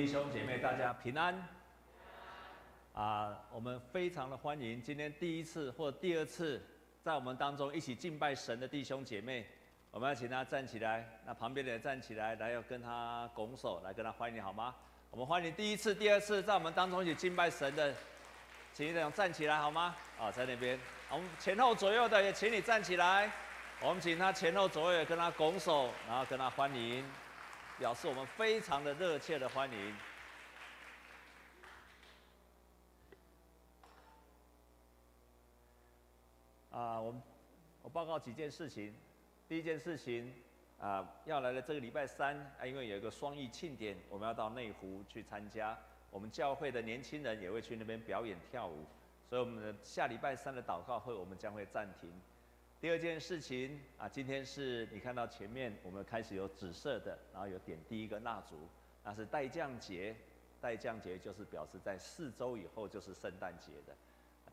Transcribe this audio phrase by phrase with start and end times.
[0.00, 1.34] 弟兄姐妹，大家平安。
[2.94, 6.58] 啊，我们非常的欢迎今天第一次或第二次
[7.04, 9.46] 在我们当中一起敬拜神的弟兄姐妹，
[9.90, 14.74] 我们要请他站起来，那旁边的人站起来，来要跟他拱手，来跟他欢迎，好吗？
[15.10, 17.94] 我们欢迎第一次、第二次在我们当中一起敬拜神的，
[18.72, 19.94] 请你俩站起来好吗？
[20.18, 20.80] 啊，在那边，
[21.10, 23.30] 我们前后左右的也请你站起来，
[23.82, 27.04] 我们请他前后左右也跟他拱手，然后跟他欢迎。
[27.80, 29.96] 表示我们非常的热切的欢迎。
[36.70, 37.22] 啊，我们
[37.80, 38.94] 我报告几件事情。
[39.48, 40.30] 第一件事情
[40.78, 45.74] 啊，要来的这个礼拜三啊，因为有一个双翼庆典，我们要到内湖去参加。
[46.10, 48.84] 我们教会的年轻人也会去那边表演跳舞，
[49.26, 52.12] 所以我们的下礼拜三的祷告会，我们将会暂停。
[52.80, 58.56] 第二件事情啊，今天是你看到前面我们开始有紫色的，然后有点第一个蜡烛，
[59.04, 60.16] 那是待降节。
[60.62, 63.94] 待降节就是表示在四周以后就是圣诞节的，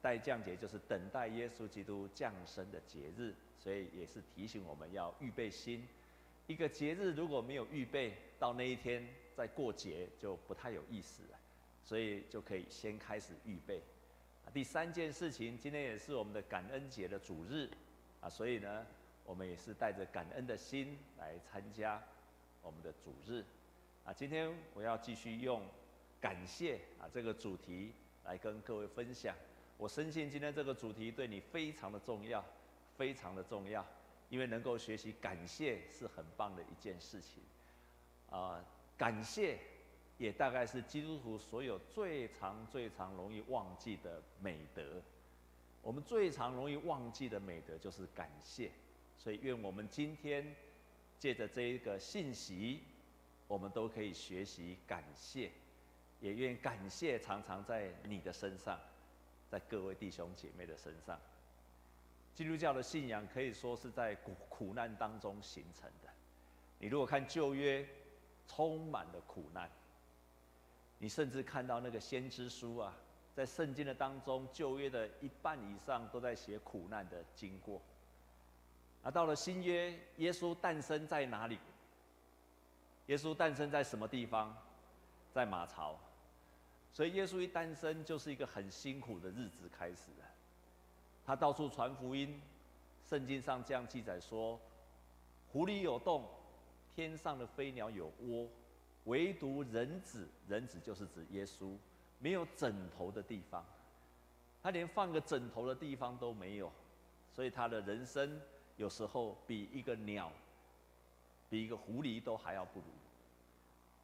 [0.01, 5.87] 待降节就是等待耶稣基督降生的节日，所以也是提醒我们要预备心。
[6.47, 11.39] 一个节日如果没有预备，到那一天再过节就不太有意思了，
[11.83, 13.81] 所以就可以先开始预备。
[14.53, 17.69] 第三件事情，今天也是我们的感恩节的主日。
[18.21, 18.85] 啊，所以呢，
[19.25, 22.01] 我们也是带着感恩的心来参加
[22.61, 23.43] 我们的主日。
[24.03, 25.61] 啊，今天我要继续用
[26.19, 29.35] 感谢啊这个主题来跟各位分享。
[29.77, 32.43] 我深信今天这个主题对你非常的重要，
[32.95, 33.85] 非常的重要，
[34.29, 37.43] 因为能够学习感谢是很棒的一件事情。
[38.29, 38.63] 啊，
[38.97, 39.59] 感谢
[40.17, 45.01] 也大概是基督徒所有最常、最常容易忘记的美德。
[45.87, 48.69] 我们最常容易忘记的美德就是感谢，
[49.17, 50.45] 所以愿我们今天
[51.17, 52.83] 借着这一个信息，
[53.47, 55.49] 我们都可以学习感谢，
[56.19, 58.77] 也愿感谢常常在你的身上，
[59.49, 61.17] 在各位弟兄姐妹的身上。
[62.35, 66.09] 基督教的信仰可以说是在苦苦难当中形成的。
[66.79, 67.87] 你如果看旧约，
[68.45, 69.71] 充满了苦难，
[70.97, 72.93] 你甚至看到那个先知书啊。
[73.37, 77.79] 在圣经的当中，旧约的一半以上都在写苦难的经过。
[79.03, 81.59] 而到了新约，耶稣诞生在哪里？
[83.05, 84.57] 耶稣诞生在什么地方？
[85.31, 85.99] 在马槽。
[86.91, 90.25] 所以耶稣一诞生，就是一个很辛苦的日子开始了。
[91.23, 92.41] 他到处传福音。
[93.07, 94.59] 圣经上这样记载说：
[95.51, 96.27] 湖里有洞，
[96.95, 98.49] 天上的飞鸟有窝，
[99.03, 101.77] 唯独人子，人子就是指耶稣。
[102.19, 103.63] 没有枕头的地方，
[104.61, 106.71] 他连放个枕头的地方都没有，
[107.31, 108.41] 所以他的人生
[108.75, 110.31] 有时候比一个鸟，
[111.49, 112.85] 比一个狐狸都还要不如。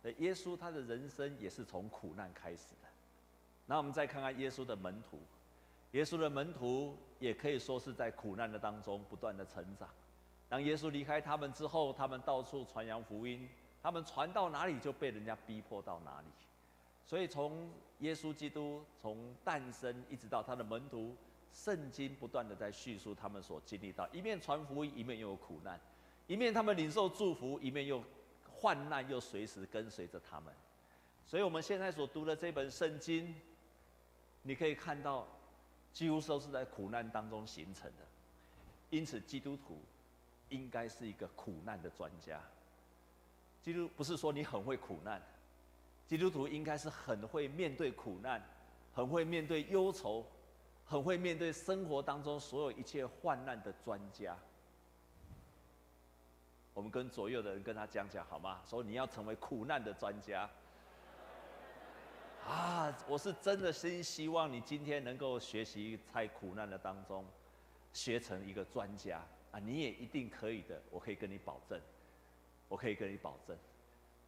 [0.02, 2.88] 那耶稣他的人生也是从苦难开始的。
[3.66, 5.19] 那我们再看看耶稣的门徒，
[5.91, 9.90] 耶稣的门徒也可以说是在苦难的当中不断的成长。
[10.50, 13.50] 当耶稣离开他们之后，他们到处传扬福音，
[13.81, 16.28] 他们传到哪里就被人家逼迫到哪里。
[17.06, 17.69] 所以从
[18.00, 21.16] 耶稣基督从诞生一直到他的门徒，
[21.53, 25.80] 圣经不断的在叙述他们所经历到，一面传福音，一面又有苦难，
[26.28, 28.03] 一面他们领受祝福，一面又
[28.52, 30.53] 患难又随时跟随着他们。
[31.25, 33.35] 所以我们现在所读的这本圣经，
[34.41, 35.28] 你可以看到，
[35.91, 38.06] 几乎都是在苦难当中形成的。
[38.90, 39.81] 因此，基督徒
[40.50, 42.41] 应该是一个苦难的专家。
[43.62, 45.22] 基督不是说你很会苦难。
[46.06, 48.41] 基督徒应该是很会面对苦难，
[48.94, 50.25] 很会面对忧愁，
[50.86, 54.38] 很会面对生活当中所有一切患难的专家。
[56.74, 58.62] 我们跟左右的人跟他讲讲好吗？
[58.66, 60.50] 说你要成为苦难的专家。
[62.46, 67.24] 啊，我是真的心希望你今天能够学习在苦难的当中，
[67.94, 69.22] 学成一个专家
[69.52, 69.59] 啊！
[69.59, 71.80] 你也一定可以的，我可以跟你保证，
[72.68, 73.56] 我可以跟你保证。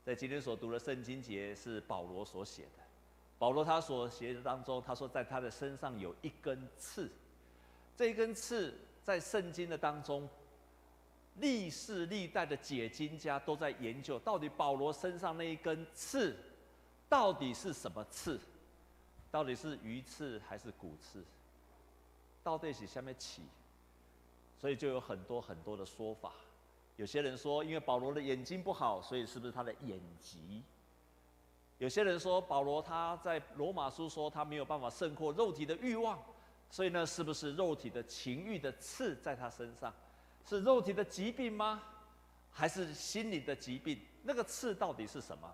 [0.05, 2.83] 在今天所读的圣经节是保罗所写的。
[3.39, 7.09] 保罗他所写的当中，他说在他的身上有一根刺。
[7.97, 8.71] 这一根刺
[9.03, 10.29] 在圣经的当中，
[11.37, 16.37] 历世历代的解经家都在研究，到底保罗身上那一根刺
[17.09, 18.39] 到底是什么刺？
[19.31, 21.25] 到底是鱼刺还是骨刺？
[22.43, 23.41] 到底是下面起？
[24.61, 26.31] 所以就有很多很多的说法。
[26.97, 30.63] 有些人说，因为保罗的眼睛不好，所以是不是他的眼疾？
[31.77, 36.17] 有些人说，保罗他在罗马书说他没有办法胜过肉体的欲望，
[36.69, 39.93] 所以呢，是不是肉体的情欲的刺在他身上？
[40.45, 41.83] 是肉体的疾病吗？
[42.51, 43.99] 还是心理的疾病？
[44.23, 45.53] 那个刺到底是什么？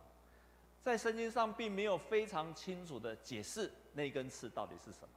[0.83, 5.09] 在圣经上并没有非常清楚的解释那根刺到底是什么。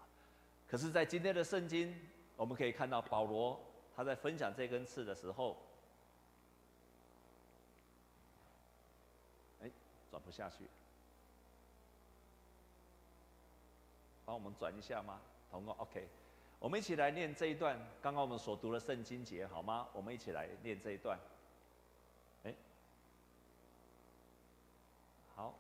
[0.67, 1.95] 可是，在今天的圣经，
[2.37, 3.61] 我们可以看到保罗
[3.95, 5.57] 他在分享这根刺的时候，
[9.63, 9.71] 哎，
[10.15, 10.59] 转不下去，
[14.25, 15.21] 帮我们转一下吗？
[15.51, 16.07] 同工，OK，
[16.61, 19.89] 我们一起来念这一段刚刚我们所读的圣经节，好吗？
[19.93, 21.19] 我们一起来念这一段。
[22.45, 22.55] 哎，
[25.35, 25.53] 好，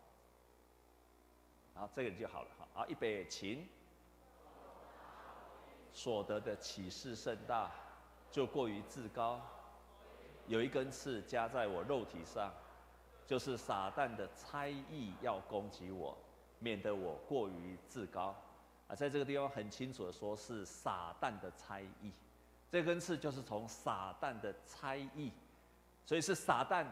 [1.75, 3.67] 好，这个就好了，好，好，预备，请。
[5.93, 7.73] 所得的启示甚大，
[8.31, 9.41] 就过于自高。
[10.47, 12.55] 有一根刺加在我肉体上，
[13.27, 16.17] 就是撒旦的猜疑要攻击我，
[16.59, 18.35] 免得我过于自高。
[18.89, 22.13] 啊，在这个地方很清楚的说，是撒旦的猜疑。
[22.71, 25.33] 这根刺就是从撒旦的猜疑，
[26.05, 26.87] 所以是撒旦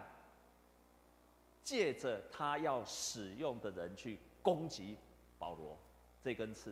[1.62, 4.96] 借着他要使用的人去攻击
[5.38, 5.76] 保罗
[6.22, 6.70] 这根刺。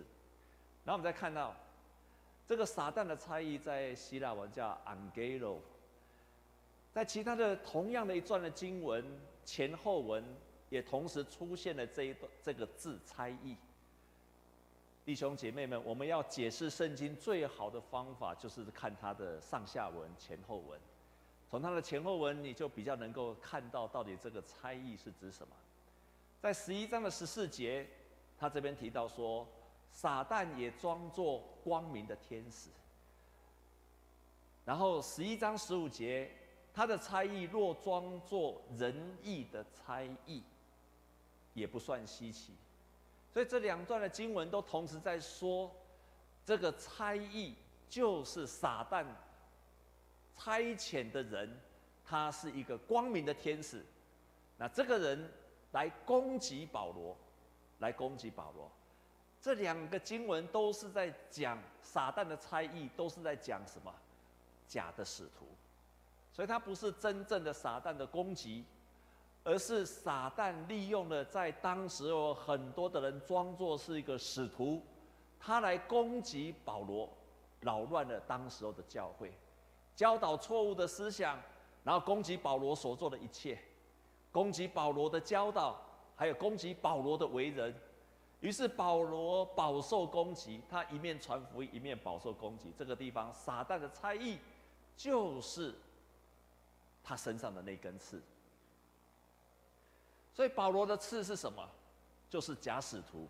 [0.84, 1.54] 然后我们再看到。
[2.46, 5.58] 这个撒旦的猜疑在希腊文叫 angelo，
[6.90, 9.04] 在其他的同样的一段的经文
[9.44, 10.24] 前后文
[10.68, 13.56] 也同时出现了这一段这个字猜疑。
[15.04, 20.78] 弟兄姐妹们，我们要解释圣经最好的方法就是看它的上下文前后文，
[21.48, 25.54] 从它的前后文你就比较能够看到到底这个猜疑是指什么。
[26.40, 27.86] 在十一章的十四节，
[28.38, 29.46] 他这边提到说。
[29.92, 32.70] 撒旦也装作光明的天使，
[34.64, 36.30] 然后十一章十五节，
[36.72, 40.42] 他的猜疑若装作仁义的猜疑，
[41.54, 42.54] 也不算稀奇。
[43.32, 45.70] 所以这两段的经文都同时在说，
[46.44, 47.54] 这个猜疑
[47.88, 49.04] 就是撒旦
[50.36, 51.60] 差遣的人，
[52.04, 53.84] 他是一个光明的天使。
[54.56, 55.32] 那这个人
[55.72, 57.16] 来攻击保罗，
[57.78, 58.70] 来攻击保罗。
[59.40, 63.94] 这两个经文都是在讲撒旦的猜疑，都是在讲什么？
[64.66, 65.46] 假的使徒，
[66.32, 68.64] 所以他不是真正的撒旦的攻击，
[69.44, 74.82] 而是撒旦利用了在当时有很多的人装作是一个使徒，
[75.38, 77.08] 他来攻击保罗，
[77.60, 79.32] 扰乱了当时候的教会，
[79.94, 81.38] 教导错误的思想，
[81.82, 83.58] 然后攻击保罗所做的一切，
[84.30, 85.80] 攻击保罗的教导，
[86.14, 87.74] 还有攻击保罗的为人。
[88.40, 92.72] 于是保罗饱受攻击，他一面传福音，一面饱受攻击。
[92.74, 94.38] 这个地方撒旦的猜疑，
[94.96, 95.74] 就是
[97.02, 98.22] 他身上的那根刺。
[100.34, 101.68] 所以保罗的刺是什么？
[102.28, 103.28] 就是假使徒，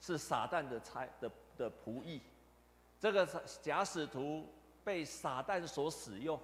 [0.00, 2.20] 是撒旦的猜的的仆役。
[2.98, 3.26] 这个
[3.62, 4.46] 假使徒
[4.84, 6.40] 被撒旦所使用，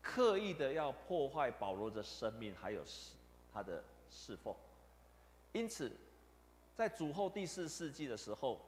[0.00, 2.82] 刻意的要破坏保罗的生命，还有
[3.52, 4.54] 他的侍奉。
[5.52, 5.90] 因此。
[6.76, 8.58] 在主后第四世纪的时候，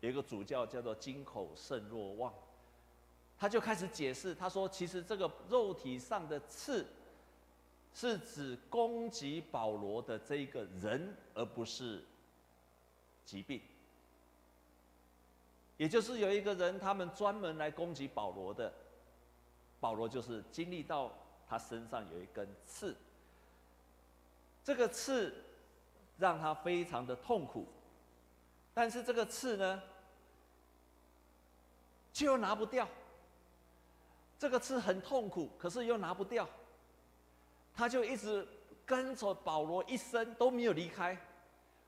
[0.00, 2.34] 有一个主教叫做金口圣若望，
[3.40, 6.86] 他就开始解释，他说：“其实这个肉体上的刺，
[7.94, 12.04] 是指攻击保罗的这一个人，而不是
[13.24, 13.62] 疾病。
[15.78, 18.70] 也就是有一个人，他们专门来攻击保罗的，
[19.80, 21.10] 保罗就是经历到
[21.48, 22.94] 他身上有一根刺，
[24.62, 25.34] 这个刺。”
[26.20, 27.66] 让他非常的痛苦，
[28.74, 29.82] 但是这个刺呢，
[32.12, 32.86] 却又拿不掉。
[34.40, 36.48] 这个刺很痛苦，可是又拿不掉，
[37.74, 38.48] 他就一直
[38.86, 41.14] 跟着保罗一生都没有离开。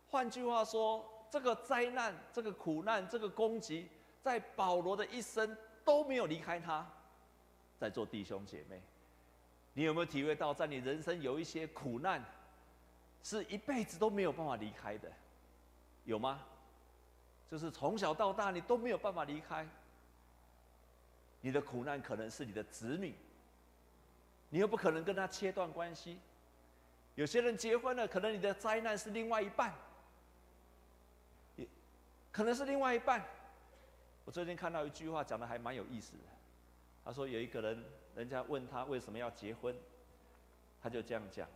[0.06, 3.88] 换句话说，这个灾难、这个苦难、这个攻击，
[4.20, 6.86] 在保罗的一生都没有离开他。
[7.78, 8.82] 在座弟兄姐妹，
[9.72, 12.22] 你有没有体会到，在你人生有一些苦难？
[13.22, 15.10] 是一辈子都没有办法离开的，
[16.04, 16.42] 有吗？
[17.50, 19.66] 就是从小到大你都没有办法离开。
[21.42, 23.14] 你的苦难可能是你的子女，
[24.48, 26.18] 你又不可能跟他切断关系。
[27.14, 29.74] 有些人结婚了，可能你的灾难是另外一半，
[31.56, 31.66] 也
[32.30, 33.22] 可能是另外一半。
[34.24, 36.24] 我最近看到一句话讲得还蛮有意思的，
[37.04, 37.84] 他说有一个人，
[38.14, 39.76] 人家问他为什么要结婚，
[40.80, 41.46] 他就这样讲。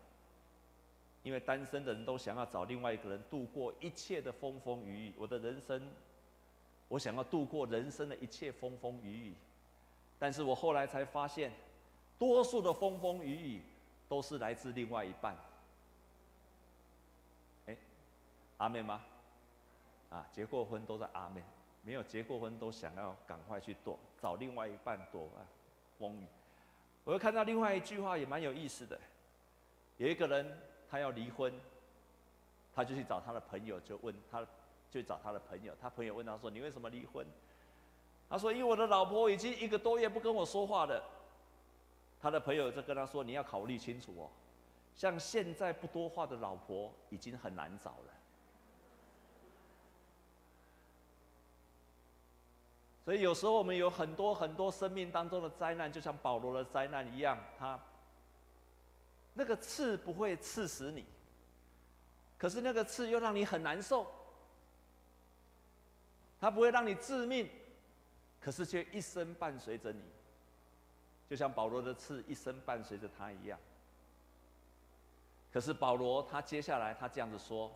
[1.23, 5.15] 因为单身的人都想要找另外一个人度过一切的风风雨雨。
[5.17, 5.83] 我的人生，
[6.87, 9.35] 我想要度过人生的一切风风雨雨。
[10.19, 11.53] 但是我后来才发现，
[12.19, 13.63] 多数的风风雨雨
[14.09, 15.37] 都是来自另外一半。
[17.67, 17.77] 哎，
[18.59, 19.03] 阿妹吗？
[20.11, 21.43] 啊，结过婚都在阿妹，
[21.83, 25.45] 没有结过婚都想要赶快去躲，找另外一半躲啊
[25.99, 26.27] 风雨。
[27.05, 28.99] 我又看到另外一句话也蛮有意思的，
[29.97, 30.59] 有一个人。
[30.89, 31.53] 他要离婚，
[32.73, 34.47] 他就去找他的朋友，就问他，
[34.89, 35.75] 就找他的朋友。
[35.81, 37.27] 他朋友问他说：“你为什么离婚？”
[38.29, 41.03] 他说：“因为我的老婆已经一个多月不跟我说话了。”
[42.21, 44.29] 他的朋友就跟他说：“你要考虑清楚哦，
[44.97, 48.13] 像现在不多话的老婆已经很难找了。”
[53.05, 57.79] 所以有时候我们有很多很多生命当中的灾难，就像保罗的灾难一样，他
[59.35, 61.05] 那个刺不会刺死你，
[62.37, 64.05] 可是那个刺又让你很难受。
[66.41, 67.49] 它不会让你致命，
[68.41, 70.03] 可是却一生伴随着你。
[71.29, 73.59] 就像保罗的刺一生伴随着他一样。
[75.53, 77.73] 可是保罗他接下来他这样子说：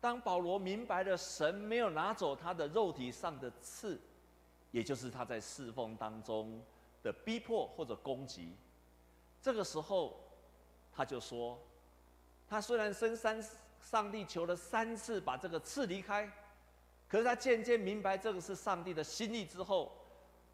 [0.00, 4.00] 当保罗明白了神没有拿走他的肉体上的刺，
[4.70, 6.62] 也就是他在侍奉当中
[7.02, 8.54] 的逼迫或者攻击，
[9.42, 10.20] 这个时候
[10.94, 11.58] 他就说：
[12.48, 13.42] 他虽然深山
[13.80, 16.30] 上帝求了三次把这个刺离开，
[17.08, 19.92] 可是他渐渐明白这个是上帝的心意之后，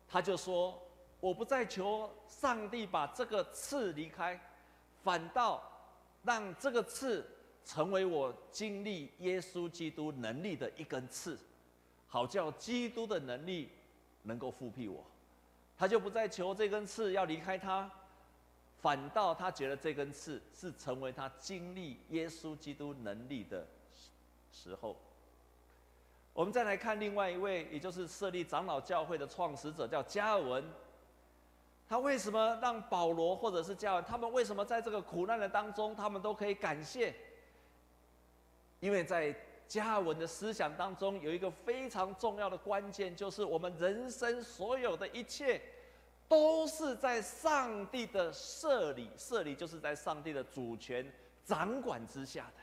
[0.09, 0.81] 他就说。
[1.21, 4.37] 我不再求上帝把这个刺离开，
[5.05, 5.63] 反倒
[6.25, 7.25] 让这个刺
[7.65, 11.39] 成为我经历耶稣基督能力的一根刺，
[12.09, 13.71] 好叫基督的能力
[14.25, 15.05] 能够复辟我。
[15.79, 17.89] 他就不再求这根刺要离开他，
[18.81, 23.65] 反倒他觉得这根刺是成为他经历耶稣基督能力的
[24.51, 24.97] 时候。
[26.35, 30.65] 我们再来看另外一位，也就是设立长老教会的创始者，叫加文。
[31.87, 37.15] 他为什么让保罗或者是加文，他们为什么在这个苦难的当中，他们都可以感谢？
[38.81, 39.35] 因为在
[39.69, 45.61] 加文的思想当中，有一个非常重要的关键，就是我们人生所有的一切，
[46.29, 51.13] 都是在上帝的设立，设立就是在上帝的主权
[51.45, 52.62] 掌管之下的。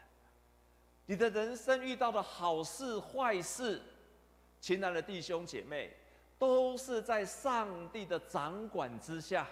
[1.10, 3.82] 你的人生遇到的好事坏事，
[4.62, 5.92] 亲爱的弟兄姐妹。
[6.38, 9.46] 都是在上帝的掌管之下，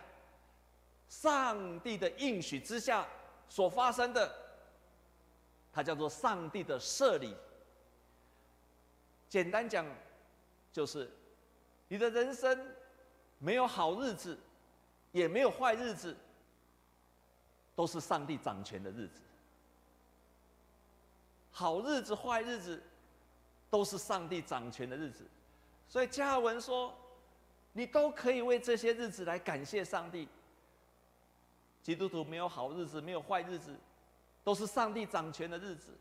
[1.09, 3.05] 上帝的应许之下
[3.49, 4.33] 所发生的，
[5.73, 7.35] 它叫做上帝的设立。
[9.27, 9.85] 简单讲，
[10.71, 11.11] 就是
[11.89, 12.57] 你的人生
[13.37, 14.37] 没有好日子，
[15.11, 16.15] 也没有坏日子，
[17.75, 19.19] 都是上帝掌权的日子。
[21.57, 22.79] 好日子、坏日子，
[23.67, 25.25] 都是上帝掌权的日子。
[25.89, 26.93] 所以加尔文说
[27.73, 30.27] ：“你都可以为这些日子来感谢上帝。
[31.81, 33.75] 基督徒没有好日子，没有坏日子，
[34.43, 35.97] 都是上帝掌权的日子。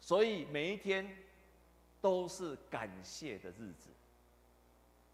[0.00, 1.08] 所以每一天
[2.00, 3.90] 都是感谢的日子。”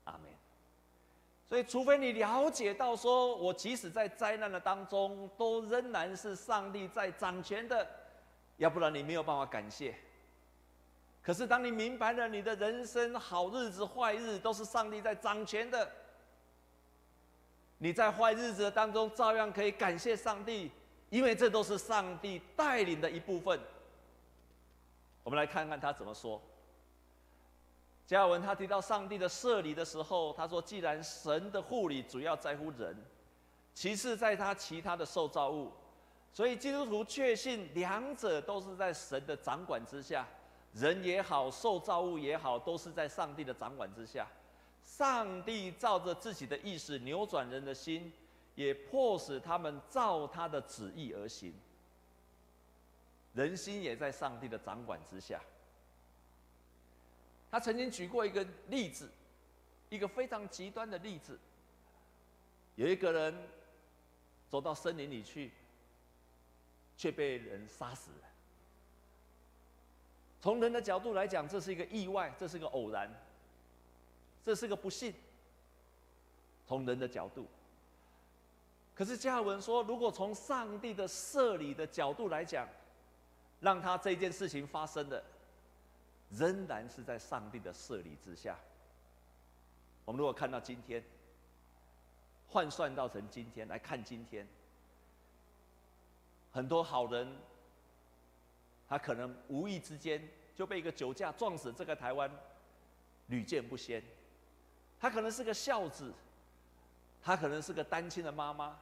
[0.08, 0.22] 阿门。
[1.50, 7.86] 所以，除非你了解到说，我即使在灾难的当中，都仍然是上帝在掌权的，
[8.60, 9.94] 要不然你没有办法感谢。
[11.22, 15.90] 可是，当你明白了你的人生好日子、坏日都是上帝在掌权的，
[17.78, 20.70] 你在坏日子当中照样可以感谢上帝，
[21.08, 23.58] 因为这都是上帝带领的一部分。
[25.22, 26.40] 我们来看看他怎么说。
[28.06, 32.94] 加尔文他提到上帝的设立的时候，他说：“既然神的护理主要在乎人，
[33.72, 35.72] 其次在他其他的受造物，
[36.32, 40.26] 所以基督徒确信两者都是在神的掌管之下。”
[40.72, 44.24] 人也好，受造物也好，都是在上帝的掌管之下。
[44.84, 48.12] 上帝照着自己的意思扭转人的心，
[48.54, 51.52] 也迫使他们照他的旨意而行。
[53.34, 55.40] 人心也在上帝的掌管之下。
[57.50, 59.10] 他曾经举过一个例子，
[59.88, 61.36] 一个非常极端的例子。
[62.76, 63.36] 有一个人
[64.48, 65.50] 走到森林里去，
[67.00, 68.28] 却被人杀死了。
[70.38, 73.10] 从人的角度来讲，这是一个意外，这是个偶然，
[74.44, 75.14] 这是个不幸。
[76.66, 77.46] 从人的角度，
[78.94, 82.68] 可是加文说，如果从上帝的设立的角度来讲，
[83.60, 85.24] 让他这件事情发生的，
[86.28, 88.58] 仍然是在上帝的设立之下。
[90.04, 91.02] 我们如果看到今天，
[92.46, 94.46] 换算到成今天来看今天，
[96.52, 97.36] 很多好人。
[98.88, 102.28] 他可能无意之间就被一个酒驾撞死，这个台湾
[103.28, 104.02] 屡见不鲜。
[104.98, 106.12] 他可能是个孝子，
[107.22, 108.76] 他可能是个单亲的妈妈，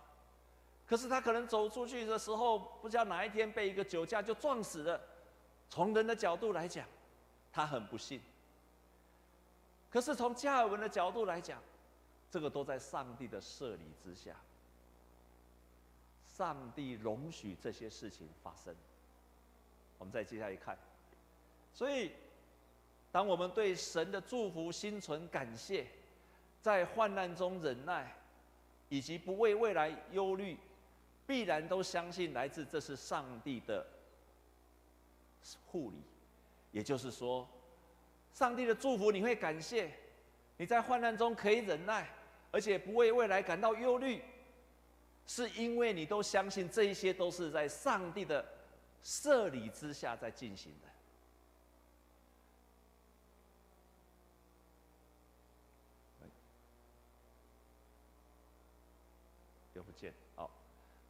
[0.86, 4.98] 可是他可能走出去的时候，不知道哪一天被一个酒驾就撞死了。
[5.68, 6.86] 从人的角度来讲，
[7.52, 8.18] 他很不幸。
[9.90, 11.62] 可是从加尔文的角度来讲，
[12.30, 14.34] 这个都在上帝的设立之下，
[16.38, 18.72] 上帝容许这些事情发生。
[19.98, 20.78] 我们再接下来看。
[21.74, 22.12] 所以，
[23.10, 25.84] 当我们对神的祝福心存感谢，
[26.62, 28.14] 在患难中忍耐，
[28.88, 30.56] 以及不为未来忧虑，
[31.26, 33.84] 必然都相信来自这是上帝的
[35.66, 35.96] 护理。
[36.70, 37.48] 也就是说，
[38.32, 39.90] 上帝的祝福你会感谢，
[40.56, 42.08] 你在患难中可以忍耐，
[42.52, 44.22] 而且不为未来感到忧虑，
[45.28, 48.44] 是因为你都相信这一些都是在上帝的
[49.02, 50.88] 设立之下在进行的。
[59.74, 60.50] 又不见，好，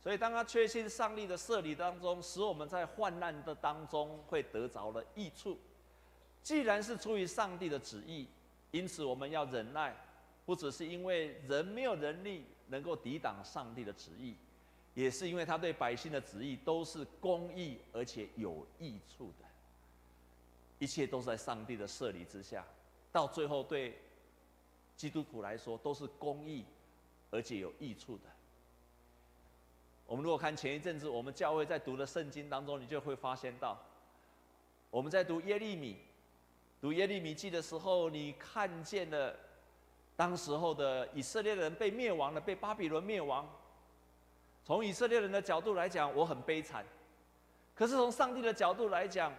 [0.03, 5.59] 所以当他确信上帝的设立当中，使我们在患难的当中会得着了益处。
[6.43, 8.29] 既然是出于上帝的旨意，
[8.73, 9.97] 因此我们要忍耐，
[10.45, 14.35] 不只是因为人没有能力能够抵挡上帝的旨意，
[14.95, 19.47] 也是因为他对百姓的旨意都是公义而且有益处的。
[20.79, 22.65] 一切都是在上帝的设立之下，
[23.11, 23.99] 到最后对
[24.97, 26.65] 基督徒来说都是公义
[27.31, 28.23] 而且有益处的。
[30.07, 33.77] 我们如果看前一阵子我们教会在读的圣经当中，你就会发现到
[34.91, 35.99] 我们在读耶利米。
[36.81, 39.37] 读耶利米记的时候，你看见了
[40.19, 43.49] 当时候的以色列人被灭亡了，被巴比伦灭亡。
[44.65, 46.83] 从以色列人的角度来讲，我很悲惨；
[47.73, 49.33] 可是从上帝的角度来讲，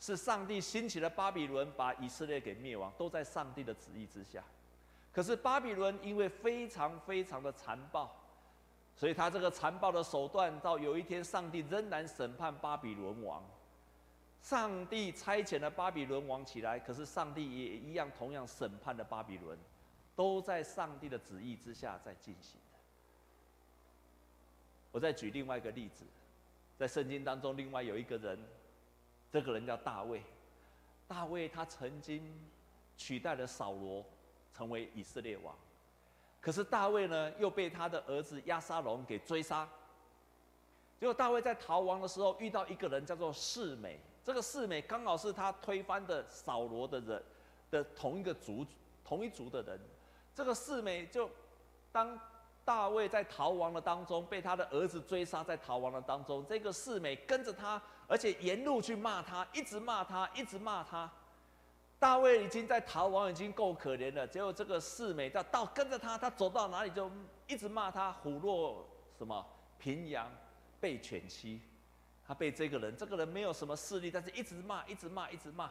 [0.00, 4.42] 是上帝兴起了巴比伦，把以色列给灭亡，都在上帝的旨意之下。
[5.12, 8.10] 可是巴比伦因为非常非常的残暴，
[8.96, 13.44] 所以他这个残暴的手段，到有一天，上帝仍然审判巴比伦王。
[14.40, 19.56] 上帝差遣了巴比伦王起来，可是上帝也一样同样审判了巴比伦，
[20.14, 22.78] 都在上帝的旨意之下在进行的。
[24.90, 26.04] 我再举另外一个例子，
[26.76, 28.38] 在圣经当中，另外有一个人，
[29.30, 30.22] 这个人叫大卫。
[31.08, 32.22] 大卫他曾经
[32.96, 34.04] 取代了扫罗，
[34.54, 35.54] 成为以色列王，
[36.40, 39.68] 可是大卫呢，又被他的儿子亚沙龙给追杀。
[40.98, 43.98] 结果大卫在逃亡的时候，遇到一个人叫做示美。
[44.24, 47.22] 这个示美刚好是他推翻的扫罗的人
[47.70, 48.64] 的同一个族，
[49.04, 49.80] 同一族的人。
[50.34, 51.28] 这个示美就
[51.90, 52.18] 当
[52.64, 61.10] 大卫在逃亡的当中，被他的儿子追杀，在逃亡的当中，这个示美跟着他，而且沿路去骂他，一直骂他，一直骂他。
[61.98, 64.26] 大卫已经在逃亡，已经够可怜了。
[64.26, 67.10] 结果这个示美到到跟着他，他走到哪里就
[67.46, 69.44] 一直骂他，虎落什么
[69.78, 70.30] 平阳
[70.80, 71.60] 被犬欺。
[72.26, 75.70] 他被这个人，这个人没有什么势力，但是一直骂，一直骂，一直骂。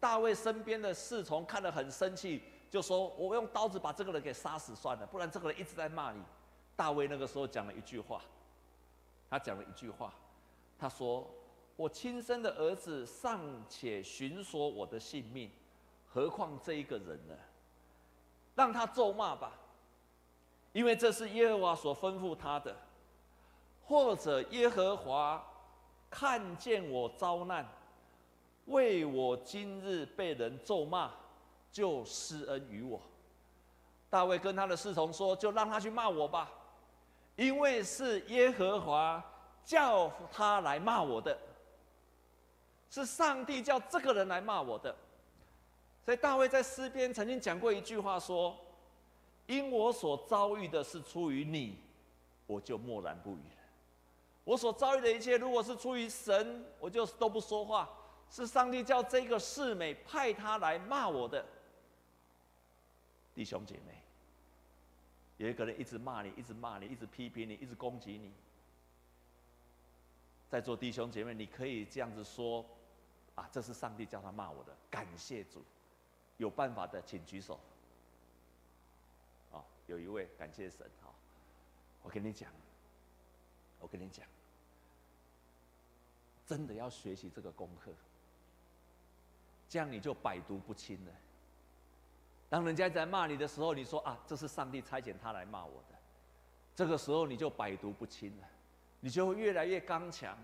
[0.00, 2.42] 大卫身边的侍从看了很生气，
[2.72, 6.22] 就说：“我用刀子把这个人给杀死算了，不然这个人一直在骂你。”
[6.74, 8.22] 大卫那个时候讲了一句话，
[9.28, 10.14] 他讲了一句话，
[10.78, 11.28] 他说
[11.76, 15.50] ：“我亲生的儿子尚且寻索我的性命，
[16.08, 17.34] 何况这一个人呢？
[18.54, 19.52] 让他咒骂吧，
[20.72, 22.74] 因为这是耶和华所吩咐他的，
[23.84, 25.46] 或者耶和华。”
[26.14, 27.66] 看见我遭难，
[28.66, 31.10] 为我今日被人咒骂，
[31.72, 33.00] 就施恩于我。
[34.10, 36.52] 大卫跟他的侍从说：“就让他去骂我吧，
[37.34, 39.24] 因为是耶和华
[39.64, 41.36] 叫他来骂我的，
[42.90, 44.94] 是上帝叫这个人来骂我的。”
[46.04, 48.54] 所以大卫在诗篇曾经讲过一句话说
[49.46, 51.78] ：“因我所遭遇的是出于你，
[52.46, 53.40] 我就默然不语。”
[54.44, 57.88] 我所遭遇的一切，如果是出于神，我就都不说话。
[58.28, 61.44] 是上帝叫这个示每派他来骂我的
[63.34, 64.02] 弟兄姐妹。
[65.38, 68.32] 有一个人一直骂你，一直骂你，一直批评你，一直攻击你。
[70.48, 72.64] 在座弟兄姐妹，你可以这样子说：
[73.34, 75.64] 啊，这是上帝叫他骂我的，感谢主。
[76.36, 77.58] 有办法的，请举手。
[79.52, 81.08] 啊，有一位感谢神啊，
[82.02, 82.50] 我跟你讲。
[83.80, 84.24] 我跟你讲，
[86.46, 87.92] 真的要学习这个功课，
[89.68, 91.12] 这样你就百毒不侵了。
[92.52, 95.96] 当人家在骂你的时候，你说啊，这是上帝差遣他来骂我的，
[96.74, 98.48] 这个时候你就百毒不侵了，
[99.00, 100.36] 你就会越来越刚强，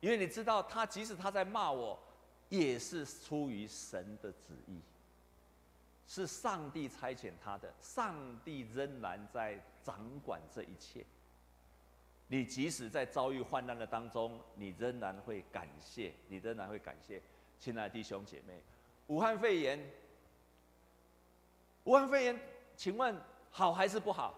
[0.00, 1.98] 因为你知道他即使他在骂我，
[2.48, 4.80] 也是出于神的旨意，
[6.06, 11.04] 是上帝差遣他的，上帝仍然在掌管这一切。
[12.28, 17.20] 你即使在遭遇患难的当中，你仍然会感谢，你仍然会感谢，
[17.60, 18.58] 亲爱的弟兄姐妹。
[19.08, 19.78] 武汉肺炎，
[21.84, 22.40] 武汉肺炎，
[22.76, 24.34] 请问好还是不好？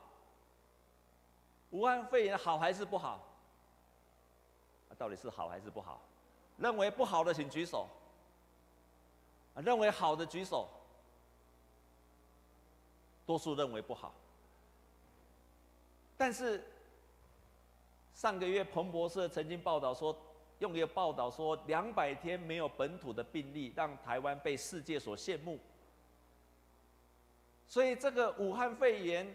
[1.70, 3.20] 武汉肺炎好还是不好？
[4.96, 6.00] 到底是好还是不好？
[6.56, 7.88] 认为不好的请举手。
[9.56, 10.68] 认为好的举手。
[13.26, 14.12] 多数认为不好。
[16.16, 16.62] 但是
[18.14, 20.16] 上个月彭博社曾经报道说，
[20.60, 25.58] 用一个报道说，两百天没有本土的病例，让台湾被世界所羡慕。
[27.66, 29.34] 所以这个武汉肺炎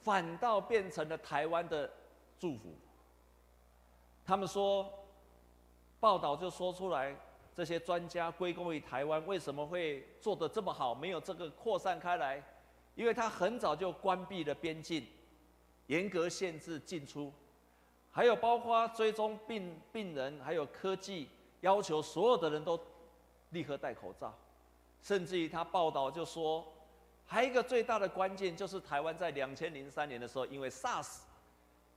[0.00, 1.90] 反倒变成了台湾的
[2.38, 2.74] 祝福。
[4.24, 4.88] 他们说，
[5.98, 7.14] 报道就说出来，
[7.54, 12.42] 这些专家归功于台湾为什么会做得这么好，没有这个扩散开来，
[12.94, 15.06] 因为他很早就关闭了边境。
[15.88, 17.30] 严格限制进出，
[18.10, 21.28] 还有包括追踪病病人，还有科技
[21.60, 22.80] 要求所有的人都
[23.50, 24.32] 立刻戴口罩，
[25.02, 26.64] 甚至于他报道就说，
[27.32, 31.20] 还有一个最大的关键就是台湾在两千零三年的时候，因为 SARS，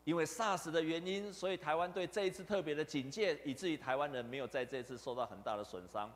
[0.06, 6.10] 因为 SARS 的原因，所以台湾对这一次特别的警戒，以至于台湾人没有在这一次受到很大的损伤。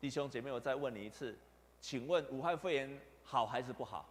[0.00, 1.36] 弟兄姐妹，我再问你一次，
[1.80, 4.08] 请问武汉肺炎好还是不好？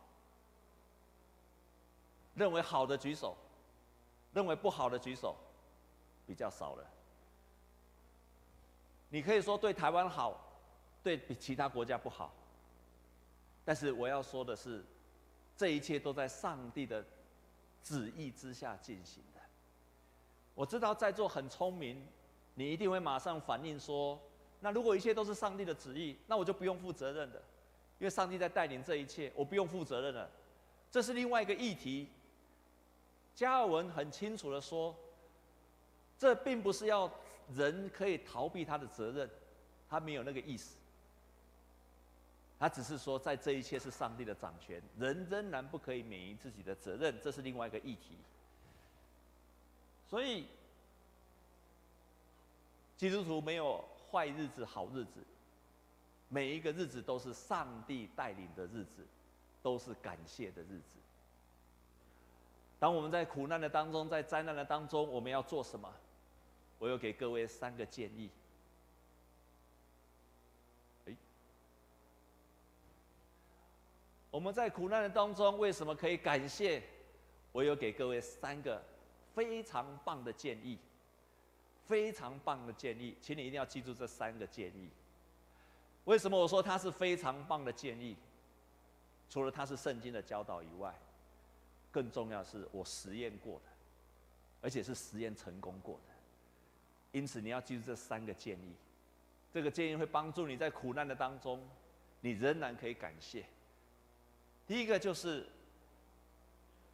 [2.35, 3.37] 认为好的举手，
[4.33, 5.37] 认为不好的举手，
[6.27, 6.85] 比较少了。
[9.07, 10.37] 你可以说对台湾好，
[11.01, 12.33] 对比其他国家不好。
[13.69, 14.83] 但是我要说的是，
[15.55, 17.05] 这一切都在上帝的
[17.83, 19.39] 旨意之下进行的。
[20.55, 22.03] 我知道在座很聪明，
[22.55, 24.19] 你一定会马上反应说：
[24.61, 27.37] 那如果一切都是上帝的旨意，那我就不用负责任的，
[27.99, 30.27] 因为上帝在带领这一切，我不用负责任了。
[30.89, 32.09] 这是另外一个议题。
[33.35, 34.95] 加尔文很清楚的说，
[36.17, 37.07] 这并不是要
[37.53, 39.29] 人可以逃避他的责任，
[39.87, 40.78] 他没有那个意思。
[42.59, 48.17] 他只是说，在这一切是上帝的掌权，人仍然不可以免于自己的责任，这是另外一个议题。
[50.09, 50.45] 所以，
[52.97, 55.21] 基督徒没有坏日子、好日子，
[56.27, 59.07] 每一个日子都是上帝带领的日子，
[59.63, 60.99] 都是感谢的日子。
[62.77, 65.89] 当我们在苦难的当中，在灾难的当中，我们要做什么？
[66.77, 68.29] 我有给各位三个建议。
[74.31, 76.81] 我们在苦难的当中，为什么可以感谢？
[77.51, 78.81] 我有给各位三个
[79.33, 80.77] 非常棒的建议，
[81.85, 84.89] 非常棒的建议，请你一定要记住这三个建议。
[86.05, 88.15] 为什么我说它是非常棒的建议？
[89.29, 90.93] 除了它是圣经的教导以外。
[91.91, 93.71] 更重要是，我实验过的，
[94.61, 96.13] 而且是实验成功过的。
[97.11, 98.75] 因此，你要记住这三个建议。
[99.51, 101.67] 这个建议会帮助你在苦难的当中，
[102.21, 103.43] 你仍然可以感谢。
[104.69, 105.43] 第一个就是，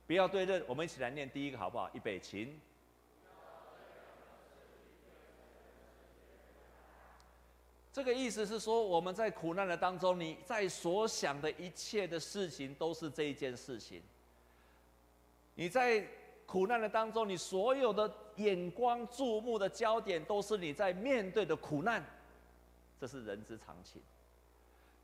[0.08, 1.90] 不要对任，我们一起来念第一个好不好？
[1.94, 2.58] 预备，请。
[7.92, 14.02] 这个意思是说，我们在苦难的当中，你在所想的一切的事情，都是这一件事情。
[15.56, 16.08] 你在
[16.46, 22.02] 苦难的当中，你所有的眼光注目的焦点都是你在面对的苦难，
[22.98, 24.02] 这是人之常情。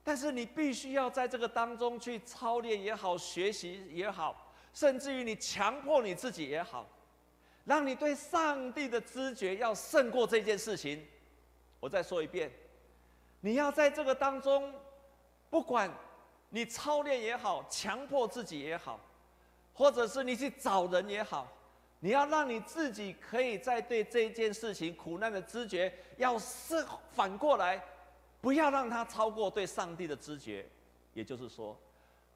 [0.04, 6.88] 但是你必须要在这个当中去操练也好，学习也好，甚至于你强迫你自己也好，
[7.66, 11.06] 让你对上帝的知觉要胜过这件事情。
[11.80, 12.52] 我再说一遍，
[13.42, 14.74] 你要在这个当中，
[15.50, 15.92] 不管
[16.50, 19.00] 你操练也好，强迫自己也好。
[19.74, 21.48] 或者是你去找人也好，
[22.02, 27.82] 你要让你自己可以在对这件事情苦难的知觉，要是反过来，
[28.42, 30.68] 不要让它超过对上帝的知觉。
[31.14, 31.78] 也就是说，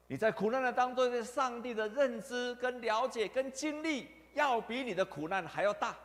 [0.06, 5.96] 你在苦难的当中对上帝的认知跟了解跟经历，要比你的苦难还要大，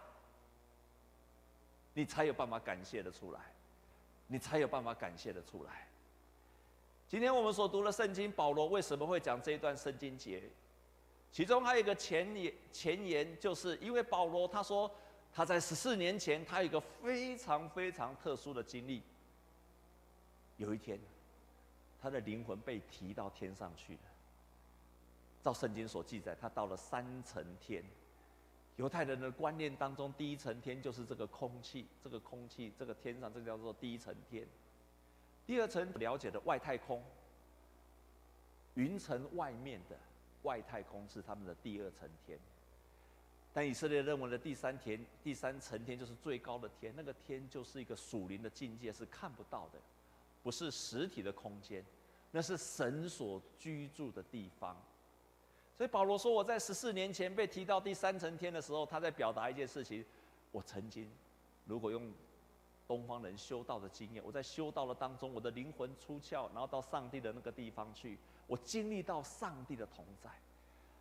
[1.94, 3.40] 你才有办法感谢得出来，
[4.28, 5.88] 你才有办法感谢得出来。
[7.10, 10.42] 今天我们所读的圣经，保罗为什么会讲这一段圣经节？
[11.30, 14.90] 其中还有一个前言，前言就是因为保罗他说
[15.34, 19.04] 他在十四年前，他有一个非常非常特殊的经历。
[20.62, 21.00] 有一天，
[22.00, 24.00] 他的灵魂被提到天上去了。
[25.42, 27.84] 照圣经所记载，他到了三层天。
[28.78, 34.48] 犹太人的观念当中，第一层天就是这个空气，这个空气，这个天上，这个叫做第一层天。
[35.48, 37.04] 第二层了解的外太空，
[38.76, 39.98] 云层外面的。
[40.44, 42.40] 外太空是他们的第二层天，
[43.54, 49.80] 但以色列认为的第三天、第三层天就是最高的天，那个天就是一个属灵的境界，是看不到的，
[50.44, 51.86] 不是实体的空间，
[52.32, 54.76] 那是神所居住的地方。
[55.78, 60.06] 所以保罗说，我在十四年前被提到第三层天的时候，他在表达一件事情：
[60.52, 61.10] 我曾经，
[61.66, 62.12] 如果用
[62.88, 64.24] 东方人修道的经验。
[64.24, 70.30] 我在修道的当中，我的灵魂出窍，然后到上帝的那个地方去，我经历到上帝的同在。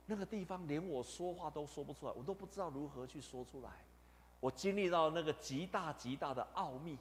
[0.06, 3.70] 那个地方连我说话都说不出来，我都不知道如何去说出来。
[4.38, 6.96] 我经历到那个极大极大的奥秘。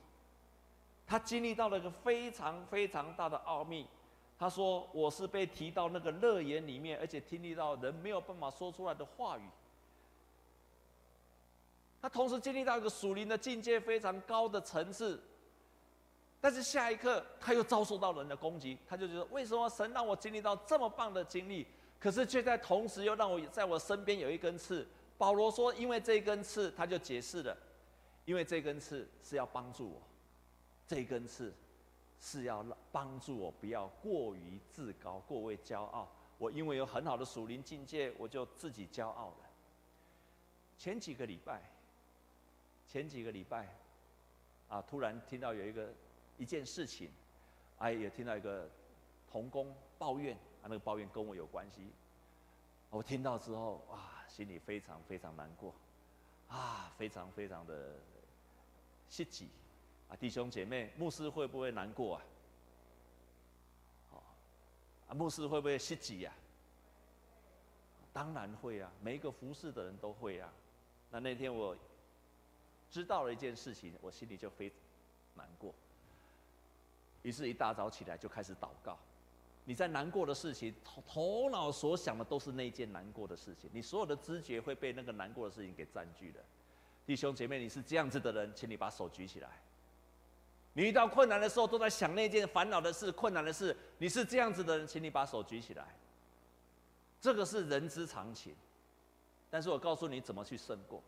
[1.09, 3.87] 他经历到了一个非常非常大的奥秘。
[4.37, 9.41] 他说：“我是被提到那个乐园里面，而且经历到人没有办法说出来的话语。”
[11.99, 15.21] 他同时经历到一个属灵的境界非常高的层次，
[16.39, 21.65] 但是下一刻他又遭受到人的攻击，他就觉得为什么神让我经历到这么棒的经历，
[21.99, 24.87] 可是却在同时又让我在我身边有一根刺。
[25.17, 27.57] 保罗说：“因为这根刺，他就解释了，
[28.23, 30.01] 因为这根刺是要帮助我。”
[30.89, 31.53] 这根刺
[32.19, 36.09] 是要帮助我不要过于自高、过为骄傲。
[36.39, 39.49] 我因为有很好的属灵境界，我就自己骄傲了。
[40.79, 41.61] 前几个礼拜，
[42.87, 43.67] 前几个礼拜，
[44.67, 45.93] 啊，突然听到有一个
[46.39, 47.11] 一件事情，
[47.77, 48.67] 哎，也听到一个
[49.31, 51.91] 同工抱怨，啊，那个抱怨跟我有关系。
[52.89, 55.71] 我听到之后，哇，心里非常非常难过，
[56.47, 57.93] 啊，非常非常的
[59.07, 59.49] 气急。
[60.09, 62.21] 啊，弟兄姐妹，牧师会不会难过啊？
[64.11, 64.21] 哦
[65.07, 66.33] 啊，牧师会不会心急呀？
[68.11, 70.51] 当然会啊，每一个服侍的人都会啊。
[71.11, 71.77] 那那天我
[72.89, 74.77] 知道了一件事情，我心里就非常
[75.35, 75.73] 难过。
[77.21, 78.97] 于是，一大早起来就开始祷告。
[79.65, 86.43] 你在难过的事情，头头脑所想的都是那件难过的事情，你所有的知觉会被那个难过的事情给占据了。
[87.05, 89.49] 弟兄姐妹，你是这样子的人，请你把手举起来。
[90.73, 93.75] 你遇到困难的时候，都在想那件烦恼的事、困难的事。
[93.97, 95.85] 你是这样子的人，请你把手举起来。
[97.19, 98.55] 这个是人之常情，
[99.49, 101.03] 但是我告诉你怎么去胜过。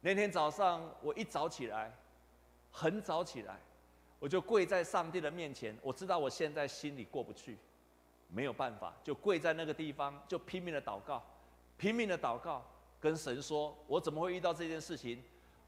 [0.00, 1.92] 那天早上，我一早起来，
[2.70, 3.58] 很早起来，
[4.20, 5.76] 我就跪在上帝的面前。
[5.82, 7.58] 我知道我现在心里过不去，
[8.28, 11.24] 没有办法，就跪在那个地方，就拼命的祷告，
[11.76, 12.64] 拼命的祷告，
[13.00, 15.20] 跟神说：我怎么会遇到这件事情？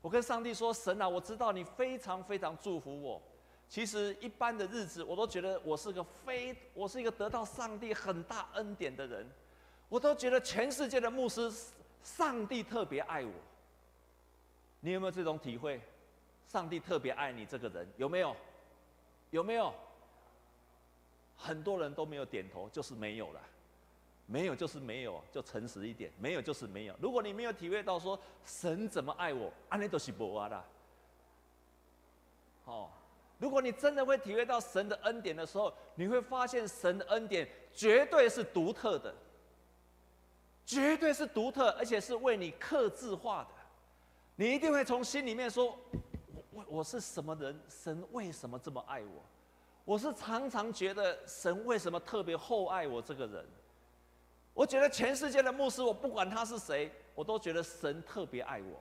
[0.04, 3.18] 我跟上帝说：“神啊，我知道你非常非常祝福我。
[3.70, 9.26] 其实一般的日子，我都觉得我是个非，我是一个得到上帝很大恩典的人。
[9.88, 11.50] 我都觉得全世界的牧师，
[12.02, 13.32] 上帝特别爱我。
[14.80, 15.80] 你有没有这种体会？
[16.48, 18.36] 上帝特别爱你这个人，有没有？
[19.30, 19.72] 有没有？
[21.34, 23.40] 很多人都没有点头，就是没有了。”
[24.26, 26.10] 没有就是没有，就诚实一点。
[26.18, 26.94] 没有就是没有。
[27.00, 30.64] 如果你没有体会到说神怎么爱我，安尼都是无啊啦。
[32.64, 32.88] 哦，
[33.38, 39.14] 如果你真的会体会到神的恩典的时候，你会发现神的恩典绝对是独特的，
[40.64, 43.50] 绝对是独特，而且是为你刻制化的。
[44.37, 45.78] 你一定会从心里面说：
[46.32, 47.60] 我我我是什么人？
[47.68, 49.22] 神为什么这么爱我？
[49.84, 53.46] 我是常常觉得神为什么特别厚爱我这个人？
[54.54, 58.80] 我觉得全世界的牧师，我不管他是谁，我都觉得神特别爱我。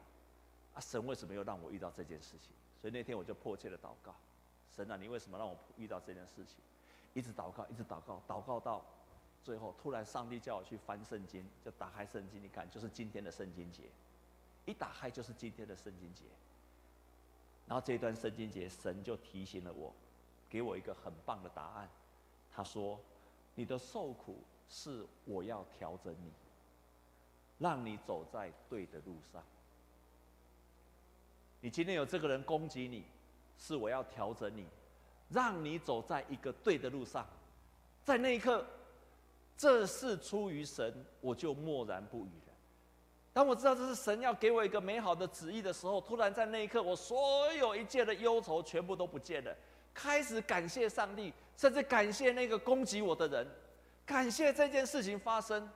[0.75, 2.51] 啊，神为什么又让我遇到这件事情？
[2.79, 4.15] 所以那天我就迫切的祷告：
[4.75, 6.57] 神啊，你为什么让我遇到这件事情？
[7.13, 8.85] 一直祷告，一直祷告，祷告到
[9.43, 13.83] 最后，突然上帝叫我去翻圣经，就打开圣经，你看，就是今天的圣经节。
[14.65, 16.23] 一打开就是今天的圣经节。
[17.67, 19.93] 然后这段圣经节，神就提醒了我，
[20.49, 21.89] 给我一个很棒的答案。
[22.55, 22.99] 他说
[23.55, 24.37] ：“你的受苦。”
[24.73, 26.31] 是我要调整你，
[27.59, 29.43] 让你走在对的路上。
[31.61, 33.03] 你今天有这个人攻击你，
[33.59, 34.65] 是我要调整你，
[35.29, 37.23] 让你走在一个对的路上。
[38.03, 38.65] 在那一刻，
[39.55, 42.53] 这是出于神，我就默然不语了。
[43.31, 49.55] 当我知道这是神要给我一个美好的旨意的时候，突然在那一刻，我所有一切的忧愁全部都不见了，
[49.93, 53.47] 开始感谢上帝，甚至感谢那个攻击我的人。
[54.05, 55.69] 感谢这件事情发生，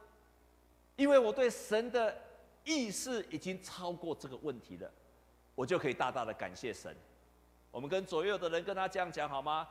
[0.96, 2.16] 因为我对神的
[2.64, 4.92] 意识已经超过这个问题了，
[5.56, 6.96] 我就可以大大的感谢神。
[7.72, 9.68] 我们跟左右的人跟他这样讲好吗？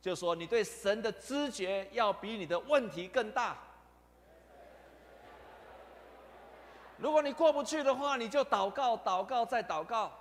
[0.00, 3.56] 就说你对神的知觉要比你的问题更大。
[6.96, 10.12] 如果你过不去的话，你就祷告、祷告再祷告，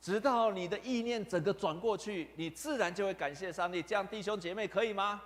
[0.00, 3.82] 直到你的意念整个转过去，你自然就会感谢上帝。
[3.82, 5.22] 这样弟兄姐妹可以吗？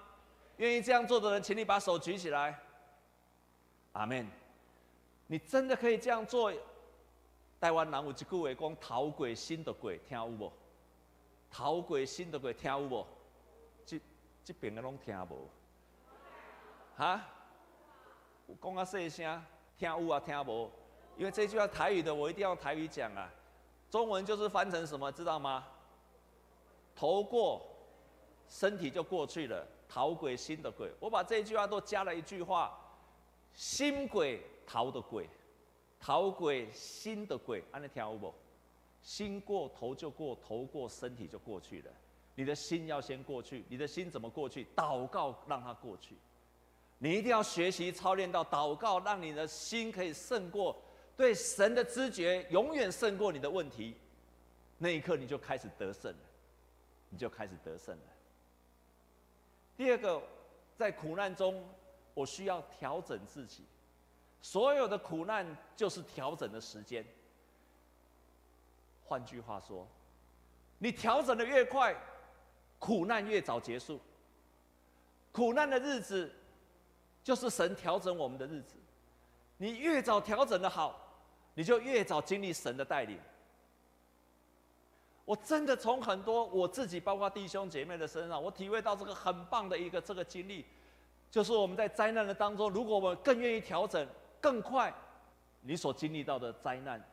[0.56, 2.58] 愿意这样做的人，请你把手举起来。
[3.92, 4.26] 阿门。
[5.28, 6.52] 你真的可以这样做？
[7.58, 10.52] 台湾人有一句话讲：“头过身就过”，听有无？
[11.50, 13.06] 头过身就过，听有无？
[13.84, 14.00] 这
[14.44, 15.48] 这边的拢听无。
[16.96, 17.20] 哈？
[18.46, 19.42] 我讲啊细声，
[19.76, 20.70] 听有啊听无？
[21.16, 23.28] 因为这句话台语的，我一定要台语讲啊。
[23.90, 25.66] 中文就是翻成什么，知道吗？
[26.94, 27.66] 头过，
[28.48, 29.66] 身体就过去了。
[29.88, 30.90] 逃鬼，心的鬼。
[31.00, 32.76] 我把这句话都加了一句话：
[33.54, 35.28] 心鬼逃的鬼，
[36.00, 37.62] 逃鬼心的鬼。
[37.70, 38.34] 按你听有无？
[39.02, 41.90] 心过头就过，头过身体就过去了。
[42.34, 44.66] 你的心要先过去，你的心怎么过去？
[44.74, 46.16] 祷告让它过去。
[46.98, 50.76] 你一定要学习操练到祷告，让你的心可以胜过
[51.16, 53.94] 对神的知觉，永远胜过你的问题。
[54.78, 56.18] 那一刻你就开始得胜了，
[57.08, 58.15] 你就开始得胜了。
[59.76, 60.22] 第二个，
[60.76, 61.62] 在苦难中，
[62.14, 63.64] 我需要调整自己。
[64.40, 67.04] 所有的苦难就是调整的时间。
[69.04, 69.86] 换句话说，
[70.78, 71.94] 你调整的越快，
[72.78, 74.00] 苦难越早结束。
[75.32, 76.32] 苦难的日子，
[77.22, 78.76] 就是神调整我们的日子。
[79.58, 80.98] 你越早调整的好，
[81.54, 83.18] 你就越早经历神的带领。
[85.26, 90.64] 我真的从很多我自己，包括弟兄姐妹的身上，我体会到这个很棒的一个这个经历，
[91.30, 94.08] 就是我们在灾难的当中，如果我们更愿意调整，
[94.40, 94.94] 更快，
[95.60, 97.04] 你所经历到的灾难。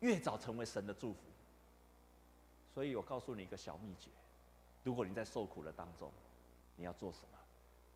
[0.00, 1.18] 越早成为神的祝福，
[2.72, 4.08] 所以我告诉你一个小秘诀：
[4.84, 6.08] 如果你在受苦的当中，
[6.76, 7.38] 你要做什么？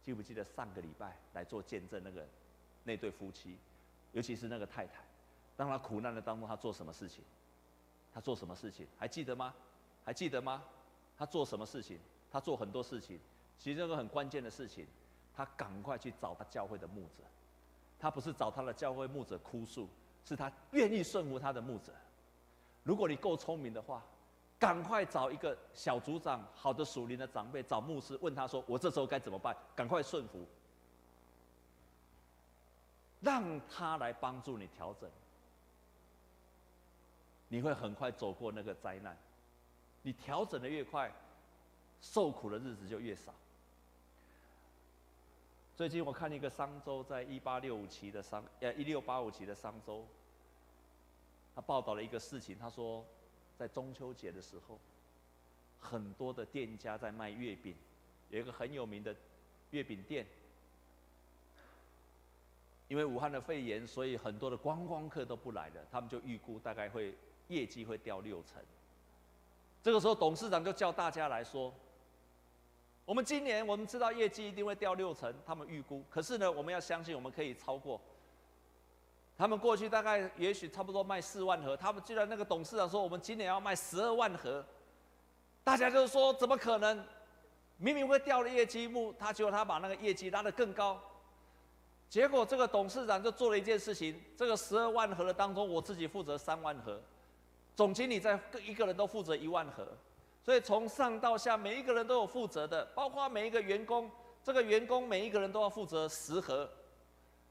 [0.03, 2.27] 记不记得上个礼拜来做见证那个
[2.83, 3.57] 那对夫妻，
[4.11, 4.95] 尤其是那个太太，
[5.57, 7.23] 当她苦难的当中，她做什么事情？
[8.12, 8.87] 他做什么事情？
[8.98, 9.55] 还记得吗？
[10.05, 10.62] 还记得吗？
[11.16, 11.98] 他做什么事情？
[12.31, 13.18] 他做很多事情，
[13.59, 14.87] 其实这个很关键的事情，
[15.35, 17.22] 他赶快去找他教会的牧者，
[17.98, 19.88] 他不是找他的教会牧者哭诉。
[20.25, 21.92] 是他愿意顺服他的牧者。
[22.85, 24.01] 如果你够聪明的话，
[24.57, 30.46] 赶快找一个小组长、好的属灵的长辈，找牧师问他说：“我这时候该怎么办？”赶快顺服，
[33.20, 35.11] 让他来帮助你调整。
[37.53, 39.15] 你会很快走过那个灾难。
[40.01, 41.12] 你调整的越快，
[42.01, 43.35] 受苦的日子就越少。
[45.77, 50.03] 最近我看一个商周，在一八六五期的商，呃一六八五期的商周，
[51.55, 53.05] 他报道了一个事情，他说，
[53.59, 54.79] 在中秋节的时候，
[55.79, 57.77] 很多的店家在卖月饼，
[58.31, 59.15] 有一个很有名的
[59.73, 60.27] 月饼店，
[62.88, 67.15] 因为武汉的肺炎，所以很多的观光客都不来了，他们就预估大概会
[67.48, 68.62] 业绩会掉六成。
[69.83, 71.72] 这个时候董事长就叫大家来说。
[73.05, 76.05] 我们今年我们知道业绩一定会掉六成，他们预估。
[76.09, 78.00] 可是呢，我们要相信我们可以超过。
[79.37, 84.64] 他们过去大概也许差不多卖四万盒，他们既然那个董事长说我们今年要卖十二万盒，
[85.64, 87.05] 大家就说怎么可能？
[87.78, 91.00] 明明会掉的业绩目，他结果他把那个业绩拉得更高。
[92.09, 97.02] 结果这个董事长就做了一件事情，这个十二万盒的当中，我自己负责三万盒，
[97.83, 99.88] 总经理在各一个人都负责一万盒。
[100.40, 104.09] 所以从上到下，每一个人都有负责的，包括每一个员工。
[104.45, 106.68] 这个员工每一个人都要负责十盒，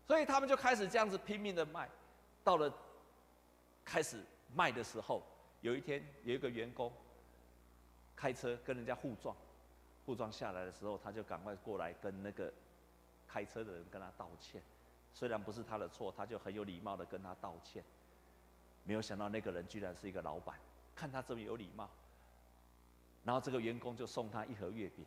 [0.05, 1.89] 所以他们就开始这样子拼命的卖。
[2.43, 2.73] 到了
[3.85, 4.21] 开始
[4.53, 5.21] 卖的时候，
[5.61, 6.91] 有一天有一个员工
[8.15, 9.35] 开车跟人家互撞，
[10.05, 12.51] 互撞下来的时候，他就赶快过来跟那个
[13.27, 14.61] 开车的人跟他道歉。
[15.13, 17.81] 虽然不是他的错，他就很有礼貌的跟他道歉。
[18.83, 20.59] 没有想到那个人居然是一个老板，
[20.95, 21.89] 看他这么有礼貌。
[23.23, 25.05] 然后这个员工就送他一盒月饼，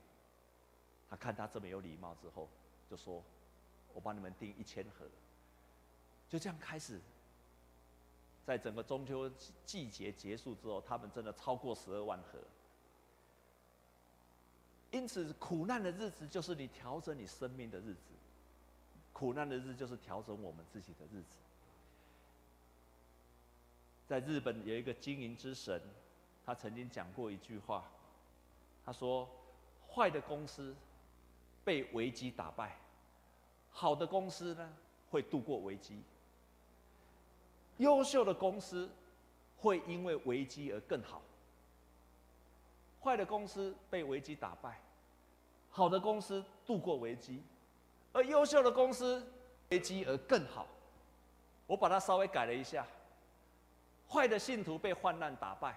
[1.11, 2.49] 他看他这么有礼貌之后，
[2.89, 3.23] 就说
[3.93, 5.05] ：“我帮你们订一千盒。”
[6.31, 7.01] 就这样开始，
[8.45, 9.29] 在整个中秋
[9.65, 12.39] 季节结束之后，他们真的超过十二万盒。
[14.93, 18.13] 因此，苦难的日子就是你调整你生命的日子，
[19.13, 21.37] 苦难的日子就是调整我们自己的日子。
[24.07, 25.81] 在日本有一个经营之神，
[26.45, 27.85] 他曾经讲过一句话。
[28.85, 29.27] 他说
[29.89, 30.77] ：“坏的公司
[31.65, 32.77] 被危机打败，
[33.71, 34.73] 好的公司呢
[35.11, 36.03] 会度过危机。
[37.79, 38.91] 优秀的公司
[39.57, 41.23] 会因为危机而更好。
[43.03, 44.79] 坏的公司被危机打败，
[45.71, 47.43] 好的公司度过危机，
[48.13, 49.27] 而优秀的公司
[49.71, 50.67] 危机而更好。
[51.67, 52.87] 我把它稍微改了一下：
[54.09, 55.77] 坏的信徒被患难打败，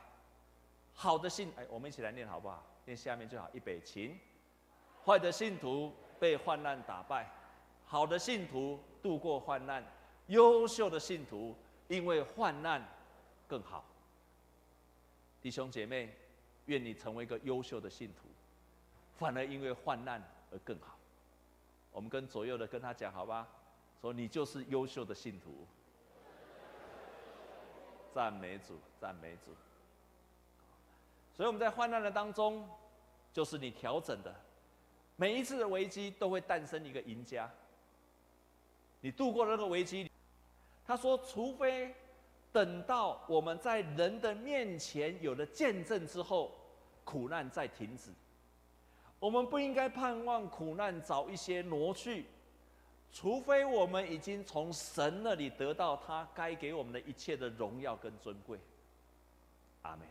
[0.94, 1.52] 好的信……
[1.58, 4.18] 哎，我们一起来念好不好？”念下面就好，预备起。
[5.04, 7.30] 坏的信徒被患难打败，
[7.86, 9.84] 好的信徒度过患难，
[10.28, 11.56] 优秀的信徒
[11.88, 12.86] 因为患难
[13.48, 13.84] 更好。
[15.42, 16.14] 弟兄姐妹，
[16.66, 18.28] 愿你成为一个优秀的信徒，
[19.18, 20.22] 反而因为患难
[20.52, 20.98] 而更好。
[21.92, 23.48] 我们跟左右的跟他讲好吧，
[24.00, 25.68] 说你就是优秀的信徒。
[28.18, 29.52] 赞美主，赞美主。
[31.36, 32.68] 所以我们在患难的当中，
[33.32, 34.36] 就是你调整的，
[35.16, 37.48] 每一次的危机都会诞生一个赢家。
[39.02, 40.10] 你度过了那个危机，
[40.84, 41.94] 他说，除非
[42.52, 46.56] 等到我们在人的面前有了见证之后，
[47.04, 48.10] 苦难再停止。
[49.20, 52.26] 我们不应该盼望苦难早一些挪去，
[53.12, 58.60] 除非我们已经从神那里得到他该给我们的一切的荣耀跟尊贵。
[59.82, 60.02] 阿门。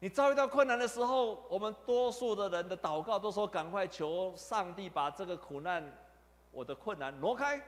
[0.00, 5.82] 你遭遇到困难的时候，我们多数的人的祷告都说：“赶快求上帝把这个苦难、
[6.52, 7.58] 我的困难挪开。”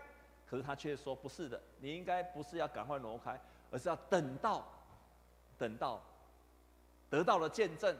[0.48, 3.40] 可是他却说：“不是的，你应该不是要赶快挪开，
[3.70, 4.64] 而是要等到，
[5.58, 6.00] 等到
[7.08, 7.96] 得到了见证，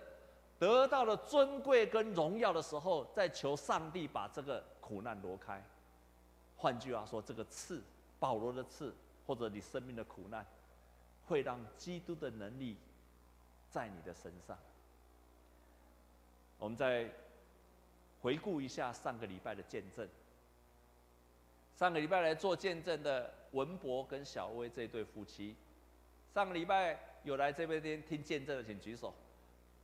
[0.59, 5.62] 得到了尊贵跟荣耀的时候，再求上帝把这个苦难挪开。”
[6.57, 7.82] 换句话说，这个刺，
[8.18, 8.94] 保罗的刺，
[9.26, 10.44] 或者你生命的苦难，
[11.26, 12.76] 会让基督的能力。
[13.68, 14.57] 在你的身上。
[16.59, 17.11] 我们再
[18.22, 20.09] 回顾一下上个礼拜的见证。
[21.76, 25.54] 上个礼拜来做见证的文博跟小薇这对夫妻，
[26.32, 29.12] 上个礼拜有来这边听见证的，请举手。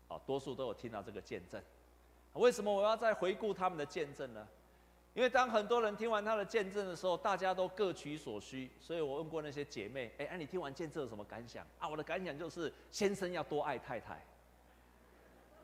[0.08, 1.62] 啊，多数都有听到这个见证。
[2.32, 4.48] 为什么我要再回顾他们的见证呢？
[5.14, 14.24] 因为当很多人听完他的见证的时候，大家都各取所需，所以我问过那些姐妹：“哎，啊，你听完见证有什么感想？”啊，我的感想就是先生要多爱太太。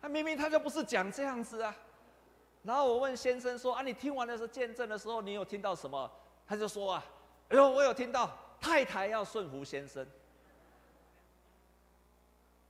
[0.02, 1.74] 那明明他就不是讲这样子啊。
[2.62, 6.10] 然后我问先生说：“啊，你听完的时候见证的时候，你有听到什么？”
[6.46, 7.04] 他就说：“啊，
[7.48, 10.06] 哎呦，我有听到太太要顺服先生。”